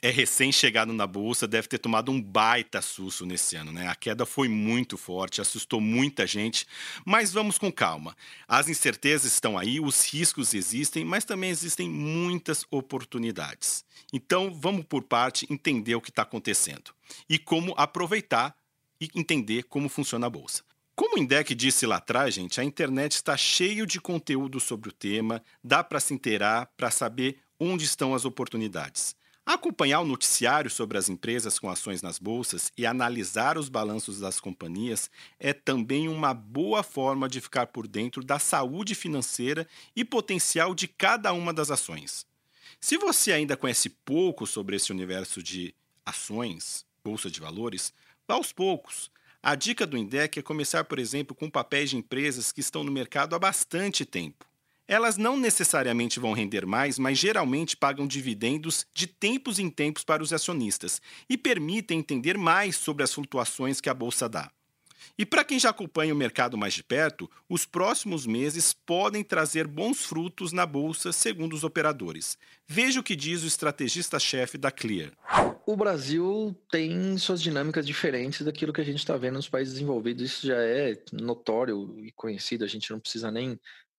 é 0.00 0.08
recém-chegado 0.08 0.92
na 0.92 1.04
bolsa 1.04 1.48
deve 1.48 1.66
ter 1.66 1.78
tomado 1.78 2.12
um 2.12 2.22
baita 2.22 2.80
susto 2.80 3.26
nesse 3.26 3.56
ano, 3.56 3.72
né? 3.72 3.88
A 3.88 3.94
queda 3.96 4.24
foi 4.24 4.48
muito 4.48 4.96
forte, 4.96 5.40
assustou 5.40 5.80
muita 5.80 6.24
gente, 6.24 6.64
mas 7.04 7.32
vamos 7.32 7.58
com 7.58 7.72
calma. 7.72 8.16
As 8.46 8.68
incertezas 8.68 9.32
estão 9.32 9.58
aí, 9.58 9.80
os 9.80 10.08
riscos 10.12 10.54
existem, 10.54 11.04
mas 11.04 11.24
também 11.24 11.50
existem 11.50 11.88
muitas 11.88 12.64
oportunidades. 12.70 13.84
Então, 14.12 14.54
vamos 14.54 14.86
por 14.86 15.02
parte 15.02 15.46
entender 15.50 15.96
o 15.96 16.00
que 16.00 16.10
está 16.10 16.22
acontecendo 16.22 16.92
e 17.28 17.36
como 17.36 17.74
aproveitar 17.76 18.54
e 19.00 19.08
entender 19.14 19.64
como 19.64 19.88
funciona 19.88 20.26
a 20.26 20.30
bolsa. 20.30 20.62
Como 20.94 21.16
o 21.16 21.18
Indec 21.18 21.54
disse 21.54 21.86
lá 21.86 21.96
atrás, 21.96 22.34
gente, 22.34 22.60
a 22.60 22.64
internet 22.64 23.12
está 23.12 23.36
cheio 23.36 23.86
de 23.86 24.00
conteúdo 24.00 24.58
sobre 24.58 24.88
o 24.88 24.92
tema, 24.92 25.42
dá 25.62 25.84
para 25.84 26.00
se 26.00 26.12
inteirar, 26.12 26.72
para 26.76 26.90
saber 26.90 27.38
onde 27.60 27.84
estão 27.84 28.14
as 28.14 28.24
oportunidades. 28.24 29.14
Acompanhar 29.46 30.00
o 30.00 30.04
noticiário 30.04 30.68
sobre 30.68 30.98
as 30.98 31.08
empresas 31.08 31.58
com 31.58 31.70
ações 31.70 32.02
nas 32.02 32.18
bolsas 32.18 32.70
e 32.76 32.84
analisar 32.84 33.56
os 33.56 33.70
balanços 33.70 34.20
das 34.20 34.38
companhias 34.38 35.10
é 35.38 35.54
também 35.54 36.06
uma 36.06 36.34
boa 36.34 36.82
forma 36.82 37.28
de 37.28 37.40
ficar 37.40 37.68
por 37.68 37.88
dentro 37.88 38.22
da 38.22 38.38
saúde 38.38 38.94
financeira 38.94 39.66
e 39.96 40.04
potencial 40.04 40.74
de 40.74 40.86
cada 40.86 41.32
uma 41.32 41.54
das 41.54 41.70
ações. 41.70 42.26
Se 42.78 42.98
você 42.98 43.32
ainda 43.32 43.56
conhece 43.56 43.88
pouco 43.88 44.46
sobre 44.46 44.76
esse 44.76 44.92
universo 44.92 45.42
de 45.42 45.74
ações, 46.04 46.84
bolsa 47.02 47.30
de 47.30 47.40
valores, 47.40 47.92
aos 48.32 48.52
poucos. 48.52 49.10
A 49.42 49.54
dica 49.54 49.86
do 49.86 49.96
Indec 49.96 50.38
é 50.38 50.42
começar, 50.42 50.84
por 50.84 50.98
exemplo, 50.98 51.34
com 51.34 51.48
papéis 51.48 51.90
de 51.90 51.96
empresas 51.96 52.52
que 52.52 52.60
estão 52.60 52.82
no 52.82 52.92
mercado 52.92 53.34
há 53.34 53.38
bastante 53.38 54.04
tempo. 54.04 54.46
Elas 54.86 55.16
não 55.16 55.36
necessariamente 55.36 56.18
vão 56.18 56.32
render 56.32 56.64
mais, 56.64 56.98
mas 56.98 57.18
geralmente 57.18 57.76
pagam 57.76 58.06
dividendos 58.06 58.86
de 58.94 59.06
tempos 59.06 59.58
em 59.58 59.68
tempos 59.68 60.02
para 60.02 60.22
os 60.22 60.32
acionistas 60.32 61.00
e 61.28 61.36
permitem 61.36 61.98
entender 61.98 62.38
mais 62.38 62.76
sobre 62.76 63.04
as 63.04 63.12
flutuações 63.12 63.80
que 63.80 63.90
a 63.90 63.94
bolsa 63.94 64.28
dá. 64.28 64.50
E 65.18 65.26
para 65.26 65.44
quem 65.44 65.58
já 65.58 65.70
acompanha 65.70 66.14
o 66.14 66.16
mercado 66.16 66.56
mais 66.56 66.74
de 66.74 66.84
perto, 66.84 67.28
os 67.48 67.66
próximos 67.66 68.24
meses 68.24 68.72
podem 68.72 69.24
trazer 69.24 69.66
bons 69.66 70.04
frutos 70.04 70.52
na 70.52 70.64
bolsa, 70.64 71.10
segundo 71.10 71.54
os 71.54 71.64
operadores. 71.64 72.38
Veja 72.66 73.00
o 73.00 73.02
que 73.02 73.16
diz 73.16 73.42
o 73.42 73.46
estrategista-chefe 73.46 74.56
da 74.56 74.70
Clear. 74.70 75.10
O 75.66 75.76
Brasil 75.76 76.56
tem 76.70 77.18
suas 77.18 77.42
dinâmicas 77.42 77.84
diferentes 77.84 78.42
daquilo 78.42 78.72
que 78.72 78.80
a 78.80 78.84
gente 78.84 79.00
está 79.00 79.16
vendo 79.16 79.34
nos 79.34 79.48
países 79.48 79.74
desenvolvidos. 79.74 80.22
Isso 80.22 80.46
já 80.46 80.56
é 80.56 80.94
notório 81.12 81.98
e 81.98 82.12
conhecido, 82.12 82.64
a 82.64 82.68
gente 82.68 82.90
não 82.90 83.00
precisa 83.00 83.30
nem 83.30 83.52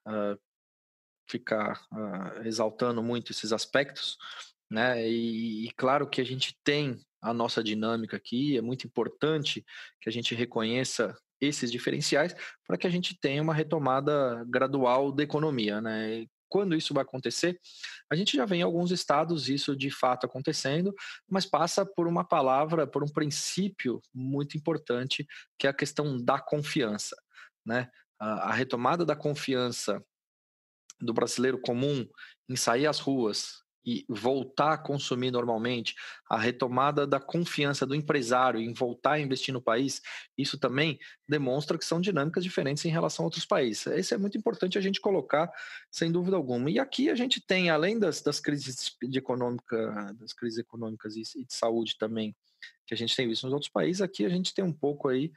uh, 0.08 0.40
ficar 1.28 1.86
uh, 1.92 2.48
exaltando 2.48 3.04
muito 3.04 3.32
esses 3.32 3.52
aspectos, 3.52 4.18
né? 4.70 5.08
E, 5.08 5.68
e, 5.68 5.72
claro 5.74 6.08
que 6.08 6.22
a 6.22 6.26
gente 6.26 6.58
tem 6.64 7.00
a 7.22 7.34
nossa 7.34 7.64
dinâmica 7.64 8.18
aqui, 8.18 8.58
é 8.58 8.62
muito 8.62 8.88
importante 8.88 9.66
que 10.02 10.10
a 10.10 10.12
gente 10.12 10.34
reconheça 10.36 11.16
esses 11.42 11.72
diferenciais 11.72 12.36
para 12.68 12.78
que 12.78 12.86
a 12.86 12.90
gente 12.90 13.18
tenha 13.20 13.42
uma 13.42 13.54
retomada 13.54 14.44
gradual 14.50 15.12
da 15.12 15.24
economia, 15.24 15.80
né? 15.80 16.26
quando 16.50 16.76
isso 16.76 16.94
vai 16.94 17.04
acontecer, 17.04 17.60
a 18.12 18.16
gente 18.16 18.36
já 18.36 18.44
vê 18.44 18.58
em 18.58 18.62
alguns 18.64 18.92
estados 18.92 19.48
isso 19.48 19.76
de 19.76 19.92
fato 19.92 20.26
acontecendo, 20.26 20.94
mas 21.30 21.46
passa 21.46 21.86
por 21.86 22.08
uma 22.08 22.26
palavra, 22.26 22.88
por 22.88 23.04
um 23.04 23.08
princípio 23.08 24.02
muito 24.14 24.58
importante, 24.58 25.26
que 25.58 25.68
é 25.68 25.70
a 25.70 25.74
questão 25.74 26.22
da 26.22 26.40
confiança. 26.40 27.16
Né? 27.66 27.88
A, 28.20 28.52
retomada 28.52 29.06
da 29.06 29.16
confiança 29.16 30.04
do 31.00 31.14
brasileiro 31.14 31.62
comum 31.62 32.06
em 32.50 32.56
sair 32.56 32.88
às 32.88 33.00
ruas, 33.00 33.64
e 33.86 34.06
voltar 34.08 34.74
a 34.74 34.78
consumir 34.78 35.32
normalmente, 35.32 35.96
a 36.30 36.38
retomada 36.38 37.08
da 37.08 37.20
confiança 37.20 37.86
do 37.86 37.96
empresário 37.96 38.60
em 38.60 38.74
voltar 38.74 39.14
a 39.14 39.20
investir 39.20 39.54
no 39.54 39.62
país, 39.62 40.02
isso 40.38 40.58
também 40.58 41.00
demonstra 41.28 41.78
que 41.78 41.86
são 41.86 42.02
dinâmicas 42.02 42.44
diferentes 42.44 42.84
em 42.86 42.90
relação 42.90 43.24
a 43.24 43.28
outros 43.28 43.46
países. 43.46 43.86
Isso 43.88 44.14
é 44.14 44.18
muito 44.18 44.38
importante 44.38 44.78
a 44.78 44.82
gente 44.82 45.00
colocar, 45.00 45.52
sem 45.90 46.12
dúvida 46.12 46.36
alguma. 46.36 46.70
E 46.70 46.80
aqui 46.80 47.10
a 47.10 47.16
gente 47.16 47.42
tem, 47.42 47.70
além 47.70 47.98
das, 47.98 48.22
das 48.22 48.40
crises 48.40 48.96
de 49.02 49.18
econômica, 49.18 50.14
das 50.20 50.34
crises 50.34 50.60
econômicas 50.60 51.16
e, 51.16 51.22
de 51.22 51.54
saúde 51.54 51.98
também, 51.98 52.36
que 52.86 52.94
a 52.94 52.98
gente 52.98 53.16
tem 53.16 53.28
visto 53.28 53.44
nos 53.44 53.54
outros 53.54 53.72
países, 53.72 54.02
aqui 54.02 54.26
a 54.26 54.30
gente 54.30 54.54
tem 54.54 54.66
um 54.66 54.74
pouco 54.74 55.08
aí, 55.08 55.32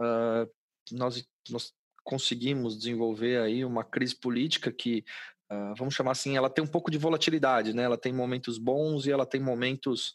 uh, 0.00 0.48
nós, 0.92 1.26
nós 1.50 1.72
conseguimos 2.04 2.78
desenvolver 2.78 3.38
aí 3.38 3.64
uma 3.64 3.84
crise 3.84 4.14
política 4.14 4.72
que 4.72 5.04
uh, 5.52 5.74
vamos 5.76 5.94
chamar 5.94 6.12
assim, 6.12 6.36
ela 6.36 6.50
tem 6.50 6.62
um 6.62 6.68
pouco 6.68 6.90
de 6.90 6.98
volatilidade, 6.98 7.72
né? 7.72 7.82
Ela 7.82 7.98
tem 7.98 8.12
momentos 8.12 8.58
bons 8.58 9.06
e 9.06 9.10
ela 9.10 9.26
tem 9.26 9.40
momentos 9.40 10.14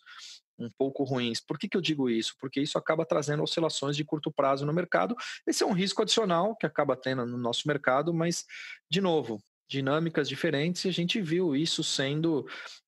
um 0.57 0.69
pouco 0.77 1.03
ruins. 1.03 1.39
Por 1.39 1.57
que, 1.57 1.67
que 1.67 1.75
eu 1.75 1.81
digo 1.81 2.09
isso? 2.09 2.35
Porque 2.39 2.61
isso 2.61 2.77
acaba 2.77 3.05
trazendo 3.05 3.43
oscilações 3.43 3.95
de 3.95 4.03
curto 4.03 4.31
prazo 4.31 4.65
no 4.65 4.73
mercado. 4.73 5.15
Esse 5.47 5.63
é 5.63 5.65
um 5.65 5.73
risco 5.73 6.01
adicional 6.01 6.55
que 6.55 6.65
acaba 6.65 6.95
tendo 6.95 7.25
no 7.25 7.37
nosso 7.37 7.67
mercado, 7.67 8.13
mas, 8.13 8.45
de 8.89 9.01
novo, 9.01 9.41
dinâmicas 9.67 10.29
diferentes 10.29 10.85
e 10.85 10.89
a 10.89 10.91
gente 10.91 11.19
viu 11.19 11.55
isso 11.55 11.83
sendo 11.83 12.45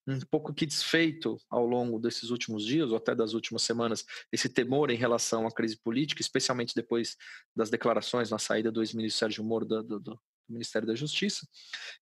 um 0.08 0.20
pouco 0.20 0.54
que 0.54 0.68
desfeito 0.68 1.38
ao 1.50 1.66
longo 1.66 2.00
desses 2.00 2.30
últimos 2.30 2.64
dias 2.64 2.92
ou 2.92 2.98
até 2.98 3.16
das 3.16 3.34
últimas 3.34 3.64
semanas, 3.64 4.06
esse 4.32 4.48
temor 4.48 4.92
em 4.92 4.96
relação 4.96 5.48
à 5.48 5.52
crise 5.52 5.78
política, 5.78 6.22
especialmente 6.22 6.76
depois 6.76 7.18
das 7.56 7.72
declarações 7.72 8.30
na 8.30 8.38
saída 8.38 8.72
do 8.72 8.82
ex-ministro 8.84 9.18
Sérgio 9.18 9.44
Moro 9.44 9.66
do, 9.66 10.00
do, 10.00 10.20
do 10.48 10.54
Ministério 10.54 10.88
da 10.88 10.96
Justiça. 10.96 11.48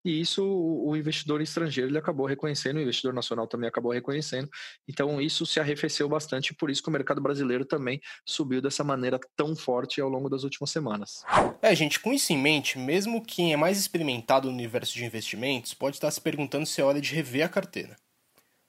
E 0.03 0.19
isso 0.19 0.43
o 0.45 0.95
investidor 0.95 1.41
estrangeiro 1.41 1.89
ele 1.89 1.97
acabou 1.97 2.25
reconhecendo, 2.25 2.77
o 2.77 2.81
investidor 2.81 3.13
nacional 3.13 3.47
também 3.47 3.67
acabou 3.67 3.91
reconhecendo. 3.91 4.49
Então 4.87 5.21
isso 5.21 5.45
se 5.45 5.59
arrefeceu 5.59 6.07
bastante, 6.07 6.53
por 6.53 6.69
isso 6.69 6.81
que 6.81 6.89
o 6.89 6.91
mercado 6.91 7.21
brasileiro 7.21 7.65
também 7.65 8.01
subiu 8.25 8.61
dessa 8.61 8.83
maneira 8.83 9.19
tão 9.35 9.55
forte 9.55 10.01
ao 10.01 10.09
longo 10.09 10.29
das 10.29 10.43
últimas 10.43 10.69
semanas. 10.71 11.23
É, 11.61 11.73
gente, 11.75 11.99
com 11.99 12.13
isso 12.13 12.33
em 12.33 12.37
mente, 12.37 12.77
mesmo 12.77 13.23
quem 13.23 13.53
é 13.53 13.57
mais 13.57 13.79
experimentado 13.79 14.47
no 14.47 14.53
universo 14.53 14.93
de 14.93 15.05
investimentos 15.05 15.73
pode 15.73 15.95
estar 15.95 16.11
se 16.11 16.21
perguntando 16.21 16.65
se 16.65 16.81
é 16.81 16.83
hora 16.83 16.99
de 16.99 17.13
rever 17.13 17.45
a 17.45 17.49
carteira. 17.49 17.95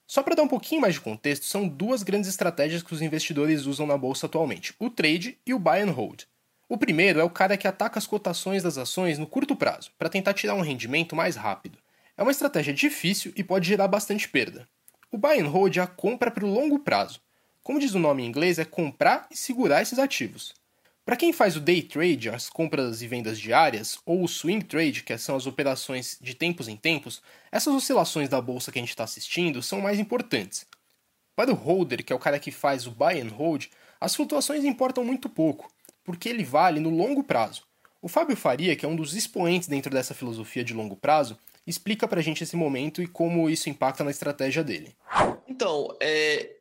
Só 0.07 0.21
para 0.21 0.35
dar 0.35 0.43
um 0.43 0.47
pouquinho 0.47 0.81
mais 0.81 0.93
de 0.93 1.01
contexto, 1.01 1.45
são 1.45 1.67
duas 1.67 2.03
grandes 2.03 2.29
estratégias 2.29 2.83
que 2.83 2.93
os 2.93 3.01
investidores 3.01 3.65
usam 3.65 3.87
na 3.87 3.97
bolsa 3.97 4.27
atualmente: 4.27 4.73
o 4.79 4.89
trade 4.89 5.39
e 5.45 5.53
o 5.53 5.59
buy 5.59 5.81
and 5.81 5.91
hold. 5.91 6.23
O 6.67 6.79
primeiro 6.79 7.19
é 7.19 7.23
o 7.23 7.29
cara 7.29 7.57
que 7.57 7.67
ataca 7.67 7.99
as 7.99 8.07
cotações 8.07 8.63
das 8.63 8.75
ações 8.75 9.19
no 9.19 9.27
curto 9.27 9.55
prazo, 9.55 9.91
para 9.99 10.09
tentar 10.09 10.33
tirar 10.33 10.55
um 10.55 10.61
rendimento 10.61 11.15
mais 11.15 11.35
rápido. 11.35 11.77
É 12.17 12.23
uma 12.23 12.31
estratégia 12.31 12.73
difícil 12.73 13.31
e 13.35 13.43
pode 13.43 13.67
gerar 13.67 13.87
bastante 13.87 14.27
perda. 14.27 14.67
O 15.11 15.17
buy 15.17 15.39
and 15.39 15.47
hold 15.47 15.77
é 15.77 15.81
a 15.81 15.87
compra 15.87 16.31
para 16.31 16.43
o 16.43 16.51
longo 16.51 16.79
prazo. 16.79 17.21
Como 17.61 17.79
diz 17.79 17.93
o 17.93 17.99
nome 17.99 18.23
em 18.23 18.25
inglês, 18.25 18.57
é 18.57 18.65
comprar 18.65 19.27
e 19.29 19.37
segurar 19.37 19.83
esses 19.83 19.99
ativos. 19.99 20.55
Para 21.05 21.15
quem 21.15 21.31
faz 21.31 21.55
o 21.55 21.59
day 21.59 21.83
trade, 21.83 22.29
as 22.29 22.49
compras 22.49 23.03
e 23.03 23.07
vendas 23.07 23.39
diárias, 23.39 23.99
ou 24.03 24.23
o 24.23 24.27
swing 24.27 24.65
trade, 24.65 25.03
que 25.03 25.15
são 25.19 25.35
as 25.35 25.45
operações 25.45 26.17
de 26.19 26.33
tempos 26.33 26.67
em 26.67 26.75
tempos, 26.75 27.21
essas 27.51 27.75
oscilações 27.75 28.27
da 28.27 28.41
bolsa 28.41 28.71
que 28.71 28.79
a 28.79 28.81
gente 28.81 28.89
está 28.89 29.03
assistindo 29.03 29.61
são 29.61 29.81
mais 29.81 29.99
importantes. 29.99 30.65
Para 31.35 31.51
o 31.51 31.55
holder, 31.55 32.03
que 32.03 32.11
é 32.11 32.15
o 32.15 32.19
cara 32.19 32.39
que 32.39 32.49
faz 32.49 32.87
o 32.87 32.91
buy 32.91 33.21
and 33.21 33.29
hold, 33.29 33.67
as 34.01 34.15
flutuações 34.15 34.63
importam 34.65 35.03
muito 35.03 35.29
pouco 35.29 35.69
porque 36.05 36.29
ele 36.29 36.43
vale 36.43 36.79
no 36.79 36.89
longo 36.89 37.23
prazo. 37.23 37.63
O 38.01 38.07
Fábio 38.07 38.37
Faria, 38.37 38.75
que 38.75 38.85
é 38.85 38.89
um 38.89 38.95
dos 38.95 39.15
expoentes 39.15 39.67
dentro 39.67 39.91
dessa 39.91 40.13
filosofia 40.13 40.63
de 40.63 40.73
longo 40.73 40.95
prazo, 40.95 41.37
explica 41.65 42.07
pra 42.07 42.21
gente 42.21 42.43
esse 42.43 42.55
momento 42.55 43.01
e 43.01 43.07
como 43.07 43.49
isso 43.49 43.67
impacta 43.67 44.03
na 44.03 44.11
estratégia 44.11 44.63
dele. 44.63 44.95
Então, 45.47 45.95
é, 45.99 46.51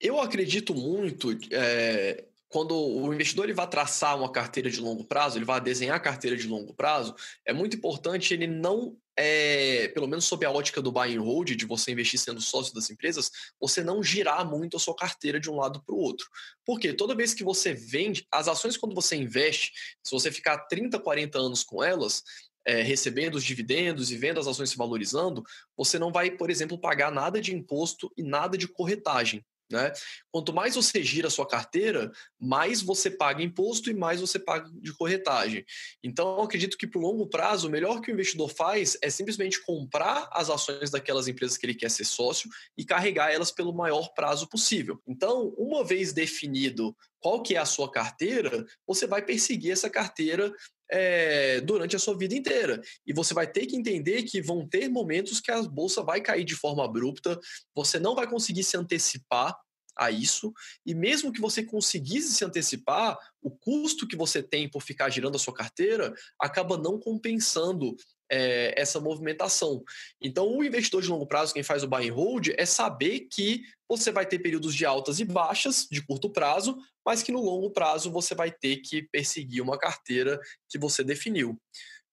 eu 0.00 0.20
acredito 0.20 0.72
muito 0.72 1.36
é, 1.50 2.24
quando 2.48 2.76
o 2.76 3.12
investidor 3.12 3.46
ele 3.46 3.54
vai 3.54 3.68
traçar 3.68 4.16
uma 4.16 4.30
carteira 4.30 4.70
de 4.70 4.80
longo 4.80 5.04
prazo, 5.04 5.38
ele 5.38 5.44
vai 5.44 5.60
desenhar 5.60 5.96
a 5.96 6.00
carteira 6.00 6.36
de 6.36 6.46
longo 6.46 6.74
prazo, 6.74 7.14
é 7.44 7.52
muito 7.52 7.76
importante 7.76 8.32
ele 8.32 8.46
não 8.46 8.96
é, 9.16 9.88
pelo 9.88 10.08
menos 10.08 10.24
sob 10.24 10.44
a 10.44 10.50
ótica 10.50 10.82
do 10.82 10.90
buy 10.90 11.16
and 11.16 11.22
hold, 11.22 11.50
de 11.50 11.66
você 11.66 11.92
investir 11.92 12.18
sendo 12.18 12.40
sócio 12.40 12.74
das 12.74 12.90
empresas, 12.90 13.30
você 13.60 13.82
não 13.82 14.02
girar 14.02 14.48
muito 14.48 14.76
a 14.76 14.80
sua 14.80 14.94
carteira 14.94 15.38
de 15.38 15.50
um 15.50 15.56
lado 15.56 15.82
para 15.84 15.94
o 15.94 15.98
outro. 15.98 16.28
Porque 16.64 16.92
toda 16.92 17.14
vez 17.14 17.32
que 17.32 17.44
você 17.44 17.72
vende, 17.72 18.26
as 18.30 18.48
ações 18.48 18.76
quando 18.76 18.94
você 18.94 19.16
investe, 19.16 19.72
se 20.02 20.12
você 20.12 20.32
ficar 20.32 20.58
30, 20.66 20.98
40 20.98 21.38
anos 21.38 21.62
com 21.62 21.82
elas, 21.82 22.22
é, 22.66 22.82
recebendo 22.82 23.34
os 23.34 23.44
dividendos 23.44 24.10
e 24.10 24.16
vendo 24.16 24.40
as 24.40 24.46
ações 24.46 24.70
se 24.70 24.76
valorizando, 24.76 25.44
você 25.76 25.98
não 25.98 26.10
vai, 26.10 26.30
por 26.30 26.50
exemplo, 26.50 26.78
pagar 26.78 27.12
nada 27.12 27.40
de 27.40 27.54
imposto 27.54 28.10
e 28.16 28.22
nada 28.22 28.56
de 28.56 28.66
corretagem. 28.66 29.44
Né? 29.70 29.92
Quanto 30.30 30.52
mais 30.52 30.74
você 30.74 31.02
gira 31.02 31.28
a 31.28 31.30
sua 31.30 31.48
carteira, 31.48 32.12
mais 32.38 32.82
você 32.82 33.10
paga 33.10 33.42
imposto 33.42 33.90
e 33.90 33.94
mais 33.94 34.20
você 34.20 34.38
paga 34.38 34.70
de 34.74 34.92
corretagem. 34.92 35.64
Então, 36.02 36.42
acredito 36.42 36.76
que, 36.76 36.86
por 36.86 37.00
longo 37.00 37.26
prazo, 37.26 37.66
o 37.66 37.70
melhor 37.70 38.00
que 38.00 38.10
o 38.10 38.12
investidor 38.12 38.50
faz 38.50 38.96
é 39.02 39.08
simplesmente 39.08 39.62
comprar 39.64 40.28
as 40.32 40.50
ações 40.50 40.90
daquelas 40.90 41.28
empresas 41.28 41.56
que 41.56 41.64
ele 41.64 41.74
quer 41.74 41.90
ser 41.90 42.04
sócio 42.04 42.48
e 42.76 42.84
carregar 42.84 43.32
elas 43.32 43.50
pelo 43.50 43.72
maior 43.72 44.12
prazo 44.14 44.48
possível. 44.48 45.00
Então, 45.06 45.54
uma 45.56 45.82
vez 45.82 46.12
definido 46.12 46.94
qual 47.18 47.42
que 47.42 47.56
é 47.56 47.58
a 47.58 47.64
sua 47.64 47.90
carteira, 47.90 48.66
você 48.86 49.06
vai 49.06 49.24
perseguir 49.24 49.72
essa 49.72 49.88
carteira 49.88 50.52
é, 50.90 51.60
durante 51.60 51.96
a 51.96 51.98
sua 51.98 52.16
vida 52.16 52.34
inteira. 52.34 52.80
E 53.06 53.12
você 53.12 53.34
vai 53.34 53.46
ter 53.46 53.66
que 53.66 53.76
entender 53.76 54.22
que 54.24 54.42
vão 54.42 54.66
ter 54.66 54.88
momentos 54.88 55.40
que 55.40 55.50
a 55.50 55.62
bolsa 55.62 56.02
vai 56.02 56.20
cair 56.20 56.44
de 56.44 56.54
forma 56.54 56.84
abrupta, 56.84 57.38
você 57.74 57.98
não 57.98 58.14
vai 58.14 58.28
conseguir 58.28 58.64
se 58.64 58.76
antecipar 58.76 59.56
a 59.96 60.10
isso, 60.10 60.52
e 60.84 60.94
mesmo 60.94 61.32
que 61.32 61.40
você 61.40 61.62
conseguisse 61.62 62.34
se 62.34 62.44
antecipar, 62.44 63.16
o 63.40 63.50
custo 63.50 64.08
que 64.08 64.16
você 64.16 64.42
tem 64.42 64.68
por 64.68 64.82
ficar 64.82 65.08
girando 65.08 65.36
a 65.36 65.38
sua 65.38 65.54
carteira 65.54 66.12
acaba 66.40 66.76
não 66.76 66.98
compensando 66.98 67.94
é, 68.30 68.74
essa 68.80 69.00
movimentação. 69.00 69.82
Então, 70.20 70.56
o 70.56 70.64
investidor 70.64 71.02
de 71.02 71.08
longo 71.08 71.26
prazo, 71.26 71.54
quem 71.54 71.62
faz 71.62 71.82
o 71.82 71.88
buy 71.88 72.08
and 72.08 72.14
hold, 72.14 72.48
é 72.56 72.66
saber 72.66 73.20
que 73.30 73.62
você 73.88 74.10
vai 74.10 74.26
ter 74.26 74.38
períodos 74.38 74.74
de 74.74 74.84
altas 74.84 75.20
e 75.20 75.24
baixas 75.24 75.86
de 75.90 76.02
curto 76.02 76.30
prazo, 76.30 76.76
mas 77.04 77.22
que 77.22 77.32
no 77.32 77.40
longo 77.40 77.70
prazo 77.70 78.10
você 78.10 78.34
vai 78.34 78.50
ter 78.50 78.78
que 78.78 79.02
perseguir 79.02 79.62
uma 79.62 79.78
carteira 79.78 80.40
que 80.68 80.78
você 80.78 81.04
definiu. 81.04 81.58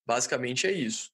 Basicamente 0.06 0.68
é 0.68 0.72
isso. 0.72 1.12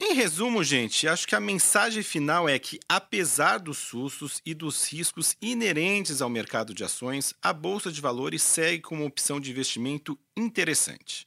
Em 0.00 0.12
resumo, 0.14 0.62
gente, 0.64 1.06
acho 1.06 1.26
que 1.26 1.36
a 1.36 1.40
mensagem 1.40 2.02
final 2.02 2.48
é 2.48 2.58
que, 2.58 2.80
apesar 2.88 3.58
dos 3.58 3.78
sustos 3.78 4.42
e 4.44 4.52
dos 4.52 4.92
riscos 4.92 5.36
inerentes 5.40 6.20
ao 6.20 6.28
mercado 6.28 6.74
de 6.74 6.82
ações, 6.82 7.32
a 7.40 7.52
bolsa 7.52 7.92
de 7.92 8.00
valores 8.00 8.42
segue 8.42 8.82
como 8.82 9.06
opção 9.06 9.40
de 9.40 9.50
investimento 9.50 10.18
interessante. 10.36 11.26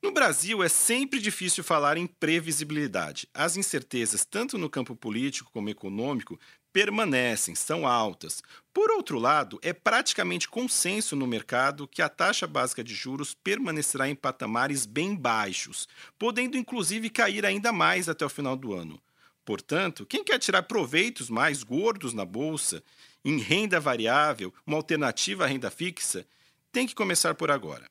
No 0.00 0.12
Brasil, 0.12 0.62
é 0.62 0.68
sempre 0.68 1.18
difícil 1.18 1.64
falar 1.64 1.96
em 1.96 2.06
previsibilidade. 2.06 3.28
As 3.34 3.56
incertezas, 3.56 4.24
tanto 4.24 4.56
no 4.56 4.70
campo 4.70 4.94
político 4.94 5.50
como 5.52 5.68
econômico, 5.68 6.38
permanecem, 6.72 7.56
são 7.56 7.84
altas. 7.84 8.40
Por 8.72 8.92
outro 8.92 9.18
lado, 9.18 9.58
é 9.60 9.72
praticamente 9.72 10.48
consenso 10.48 11.16
no 11.16 11.26
mercado 11.26 11.88
que 11.88 12.00
a 12.00 12.08
taxa 12.08 12.46
básica 12.46 12.84
de 12.84 12.94
juros 12.94 13.34
permanecerá 13.34 14.08
em 14.08 14.14
patamares 14.14 14.86
bem 14.86 15.16
baixos, 15.16 15.88
podendo 16.16 16.56
inclusive 16.56 17.10
cair 17.10 17.44
ainda 17.44 17.72
mais 17.72 18.08
até 18.08 18.24
o 18.24 18.30
final 18.30 18.56
do 18.56 18.72
ano. 18.72 19.00
Portanto, 19.44 20.06
quem 20.06 20.22
quer 20.22 20.38
tirar 20.38 20.62
proveitos 20.62 21.28
mais 21.28 21.64
gordos 21.64 22.12
na 22.14 22.24
bolsa, 22.24 22.84
em 23.24 23.38
renda 23.38 23.80
variável, 23.80 24.54
uma 24.64 24.76
alternativa 24.76 25.42
à 25.42 25.46
renda 25.48 25.72
fixa, 25.72 26.24
tem 26.70 26.86
que 26.86 26.94
começar 26.94 27.34
por 27.34 27.50
agora. 27.50 27.86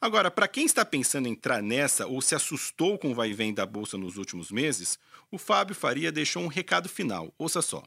Agora, 0.00 0.30
para 0.30 0.48
quem 0.48 0.64
está 0.64 0.82
pensando 0.82 1.28
em 1.28 1.32
entrar 1.32 1.62
nessa 1.62 2.06
ou 2.06 2.22
se 2.22 2.34
assustou 2.34 2.98
com 2.98 3.12
o 3.12 3.14
vai 3.14 3.30
e 3.30 3.34
vem 3.34 3.52
da 3.52 3.66
bolsa 3.66 3.98
nos 3.98 4.16
últimos 4.16 4.50
meses, 4.50 4.98
o 5.30 5.36
Fábio 5.36 5.74
Faria 5.74 6.10
deixou 6.10 6.42
um 6.42 6.46
recado 6.46 6.88
final. 6.88 7.34
Ouça 7.36 7.60
só. 7.60 7.82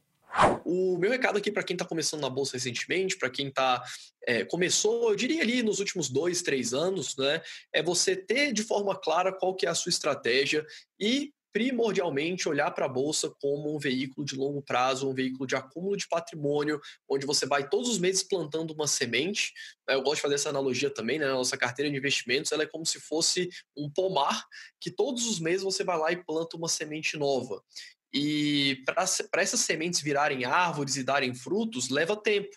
O 0.64 0.96
meu 1.00 1.10
recado 1.10 1.40
aqui 1.40 1.52
para 1.52 1.64
quem 1.64 1.74
está 1.74 1.86
começando 1.86 2.22
na 2.22 2.30
bolsa 2.30 2.54
recentemente, 2.54 3.18
para 3.18 3.32
quem 3.32 3.52
tá 3.52 3.84
é, 4.28 4.46
começou, 4.46 5.10
eu 5.10 5.16
diria 5.16 5.42
ali 5.42 5.64
nos 5.64 5.80
últimos 5.80 6.08
dois, 6.08 6.44
três 6.44 6.72
anos, 6.72 7.18
né, 7.18 7.42
é 7.72 7.82
você 7.82 8.16
ter 8.16 8.54
de 8.54 8.64
forma 8.64 8.96
clara 8.96 9.34
qual 9.34 9.56
que 9.56 9.66
é 9.66 9.70
a 9.70 9.76
sua 9.76 9.90
estratégia 9.90 10.66
e 11.00 11.34
primordialmente 11.54 12.50
olhar 12.50 12.72
para 12.72 12.86
a 12.86 12.90
bolsa 12.90 13.30
como 13.40 13.74
um 13.74 13.78
veículo 13.78 14.26
de 14.26 14.36
longo 14.36 14.62
prazo, 14.62 15.08
um 15.08 15.14
veículo 15.14 15.46
de 15.46 15.56
acúmulo 15.56 15.96
de 15.96 16.08
patrimônio, 16.08 16.82
onde 17.08 17.28
você 17.28 17.46
vai 17.46 17.70
todos 17.70 17.88
os 17.88 18.00
meses 18.00 18.24
plantando 18.24 18.72
uma 18.72 18.88
semente. 18.88 19.54
Né? 19.88 19.94
Eu 19.94 20.02
gosto 20.02 20.16
de 20.16 20.22
fazer 20.24 20.36
essa 20.36 20.50
analogia 20.50 20.90
também, 20.90 21.20
né? 21.20 21.28
A 21.28 21.34
nossa 21.34 21.56
carteira 21.56 21.90
de 21.92 21.96
investimentos 21.96 22.52
ela 22.52 22.64
é 22.64 22.68
como 22.68 22.86
se 22.86 23.00
fosse 23.00 23.50
um 23.78 23.90
pomar 23.90 24.44
que 24.82 24.90
todos 24.90 25.28
os 25.28 25.40
meses 25.40 25.62
você 25.62 25.84
vai 25.84 25.98
lá 25.98 26.12
e 26.12 26.24
planta 26.24 26.58
uma 26.58 26.68
semente 26.68 27.16
nova. 27.16 27.64
E 28.12 28.84
para 28.86 29.42
essas 29.42 29.60
sementes 29.60 30.02
virarem 30.02 30.46
árvores 30.46 30.96
e 30.98 31.04
darem 31.04 31.34
frutos, 31.36 31.90
leva 31.90 32.16
tempo. 32.16 32.56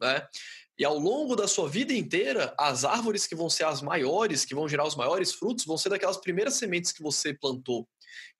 Né? 0.00 0.26
E 0.78 0.84
ao 0.84 0.98
longo 0.98 1.34
da 1.34 1.48
sua 1.48 1.68
vida 1.68 1.92
inteira, 1.92 2.54
as 2.58 2.84
árvores 2.84 3.26
que 3.26 3.34
vão 3.34 3.50
ser 3.50 3.64
as 3.64 3.82
maiores, 3.82 4.44
que 4.44 4.54
vão 4.54 4.68
gerar 4.68 4.86
os 4.86 4.94
maiores 4.94 5.32
frutos, 5.32 5.64
vão 5.64 5.76
ser 5.76 5.88
daquelas 5.88 6.18
primeiras 6.18 6.54
sementes 6.54 6.92
que 6.92 7.02
você 7.02 7.34
plantou. 7.34 7.88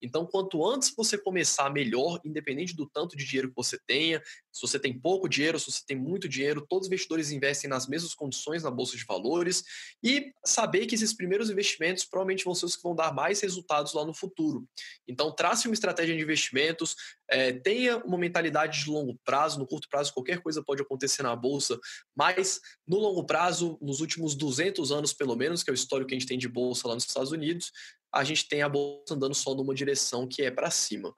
Então, 0.00 0.26
quanto 0.26 0.64
antes 0.64 0.94
você 0.96 1.18
começar, 1.18 1.70
melhor, 1.70 2.20
independente 2.24 2.74
do 2.74 2.88
tanto 2.88 3.16
de 3.16 3.24
dinheiro 3.24 3.48
que 3.48 3.56
você 3.56 3.78
tenha. 3.86 4.22
Se 4.52 4.62
você 4.62 4.78
tem 4.78 4.98
pouco 4.98 5.28
dinheiro, 5.28 5.58
se 5.58 5.70
você 5.70 5.82
tem 5.86 5.96
muito 5.96 6.28
dinheiro, 6.28 6.64
todos 6.68 6.86
os 6.86 6.88
investidores 6.88 7.30
investem 7.30 7.68
nas 7.68 7.88
mesmas 7.88 8.14
condições 8.14 8.62
na 8.62 8.70
bolsa 8.70 8.96
de 8.96 9.04
valores 9.04 9.64
e 10.02 10.32
saber 10.44 10.86
que 10.86 10.94
esses 10.94 11.12
primeiros 11.12 11.50
investimentos 11.50 12.04
provavelmente 12.04 12.44
vão 12.44 12.54
ser 12.54 12.66
os 12.66 12.76
que 12.76 12.82
vão 12.82 12.94
dar 12.94 13.12
mais 13.12 13.40
resultados 13.40 13.92
lá 13.92 14.04
no 14.04 14.14
futuro. 14.14 14.64
Então, 15.06 15.34
trace 15.34 15.68
uma 15.68 15.74
estratégia 15.74 16.16
de 16.16 16.22
investimentos, 16.22 16.94
é, 17.30 17.52
tenha 17.52 17.98
uma 17.98 18.18
mentalidade 18.18 18.84
de 18.84 18.90
longo 18.90 19.18
prazo. 19.24 19.58
No 19.58 19.66
curto 19.66 19.88
prazo, 19.88 20.12
qualquer 20.12 20.40
coisa 20.40 20.62
pode 20.62 20.82
acontecer 20.82 21.22
na 21.22 21.34
bolsa, 21.36 21.78
mas 22.16 22.60
no 22.86 22.98
longo 22.98 23.24
prazo, 23.24 23.78
nos 23.80 24.00
últimos 24.00 24.34
200 24.34 24.90
anos 24.92 25.12
pelo 25.12 25.36
menos, 25.36 25.62
que 25.62 25.70
é 25.70 25.72
o 25.72 25.74
histórico 25.74 26.08
que 26.08 26.14
a 26.14 26.18
gente 26.18 26.28
tem 26.28 26.38
de 26.38 26.48
bolsa 26.48 26.88
lá 26.88 26.94
nos 26.94 27.04
Estados 27.04 27.32
Unidos, 27.32 27.70
a 28.12 28.24
gente 28.24 28.48
tem 28.48 28.62
a 28.62 28.68
bolsa 28.68 29.14
andando 29.14 29.34
só 29.34 29.54
numa 29.54 29.74
direção 29.74 30.26
que 30.26 30.42
é 30.42 30.50
para 30.50 30.70
cima. 30.70 31.14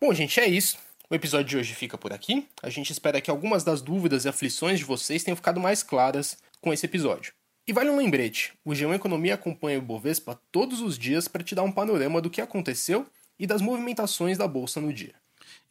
Bom, 0.00 0.12
gente, 0.14 0.40
é 0.40 0.46
isso. 0.46 0.78
O 1.10 1.14
episódio 1.14 1.46
de 1.46 1.56
hoje 1.58 1.74
fica 1.74 1.98
por 1.98 2.12
aqui. 2.12 2.48
A 2.62 2.70
gente 2.70 2.90
espera 2.90 3.20
que 3.20 3.30
algumas 3.30 3.62
das 3.62 3.82
dúvidas 3.82 4.24
e 4.24 4.28
aflições 4.28 4.78
de 4.78 4.84
vocês 4.84 5.22
tenham 5.22 5.36
ficado 5.36 5.60
mais 5.60 5.82
claras 5.82 6.38
com 6.60 6.72
esse 6.72 6.86
episódio. 6.86 7.34
E 7.66 7.72
vale 7.72 7.90
um 7.90 7.96
lembrete: 7.96 8.54
o 8.64 8.70
G1 8.70 8.94
Economia 8.94 9.34
acompanha 9.34 9.78
o 9.78 9.82
Bovespa 9.82 10.40
todos 10.50 10.80
os 10.80 10.98
dias 10.98 11.28
para 11.28 11.44
te 11.44 11.54
dar 11.54 11.62
um 11.62 11.70
panorama 11.70 12.20
do 12.20 12.30
que 12.30 12.40
aconteceu 12.40 13.06
e 13.38 13.46
das 13.46 13.60
movimentações 13.60 14.38
da 14.38 14.48
bolsa 14.48 14.80
no 14.80 14.92
dia. 14.92 15.14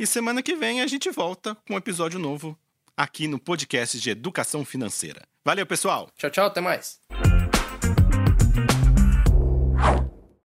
E 0.02 0.08
semana 0.08 0.42
que 0.42 0.56
vem 0.56 0.82
a 0.82 0.88
gente 0.88 1.12
volta 1.12 1.54
com 1.68 1.76
um 1.76 1.78
episódio 1.78 2.18
novo 2.18 2.58
aqui 2.98 3.28
no 3.28 3.38
podcast 3.38 4.00
de 4.00 4.10
Educação 4.10 4.66
Financeira. 4.66 5.22
Valeu, 5.46 5.64
pessoal! 5.64 6.10
Tchau, 6.18 6.32
tchau, 6.32 6.48
até 6.48 6.60
mais! 6.60 7.00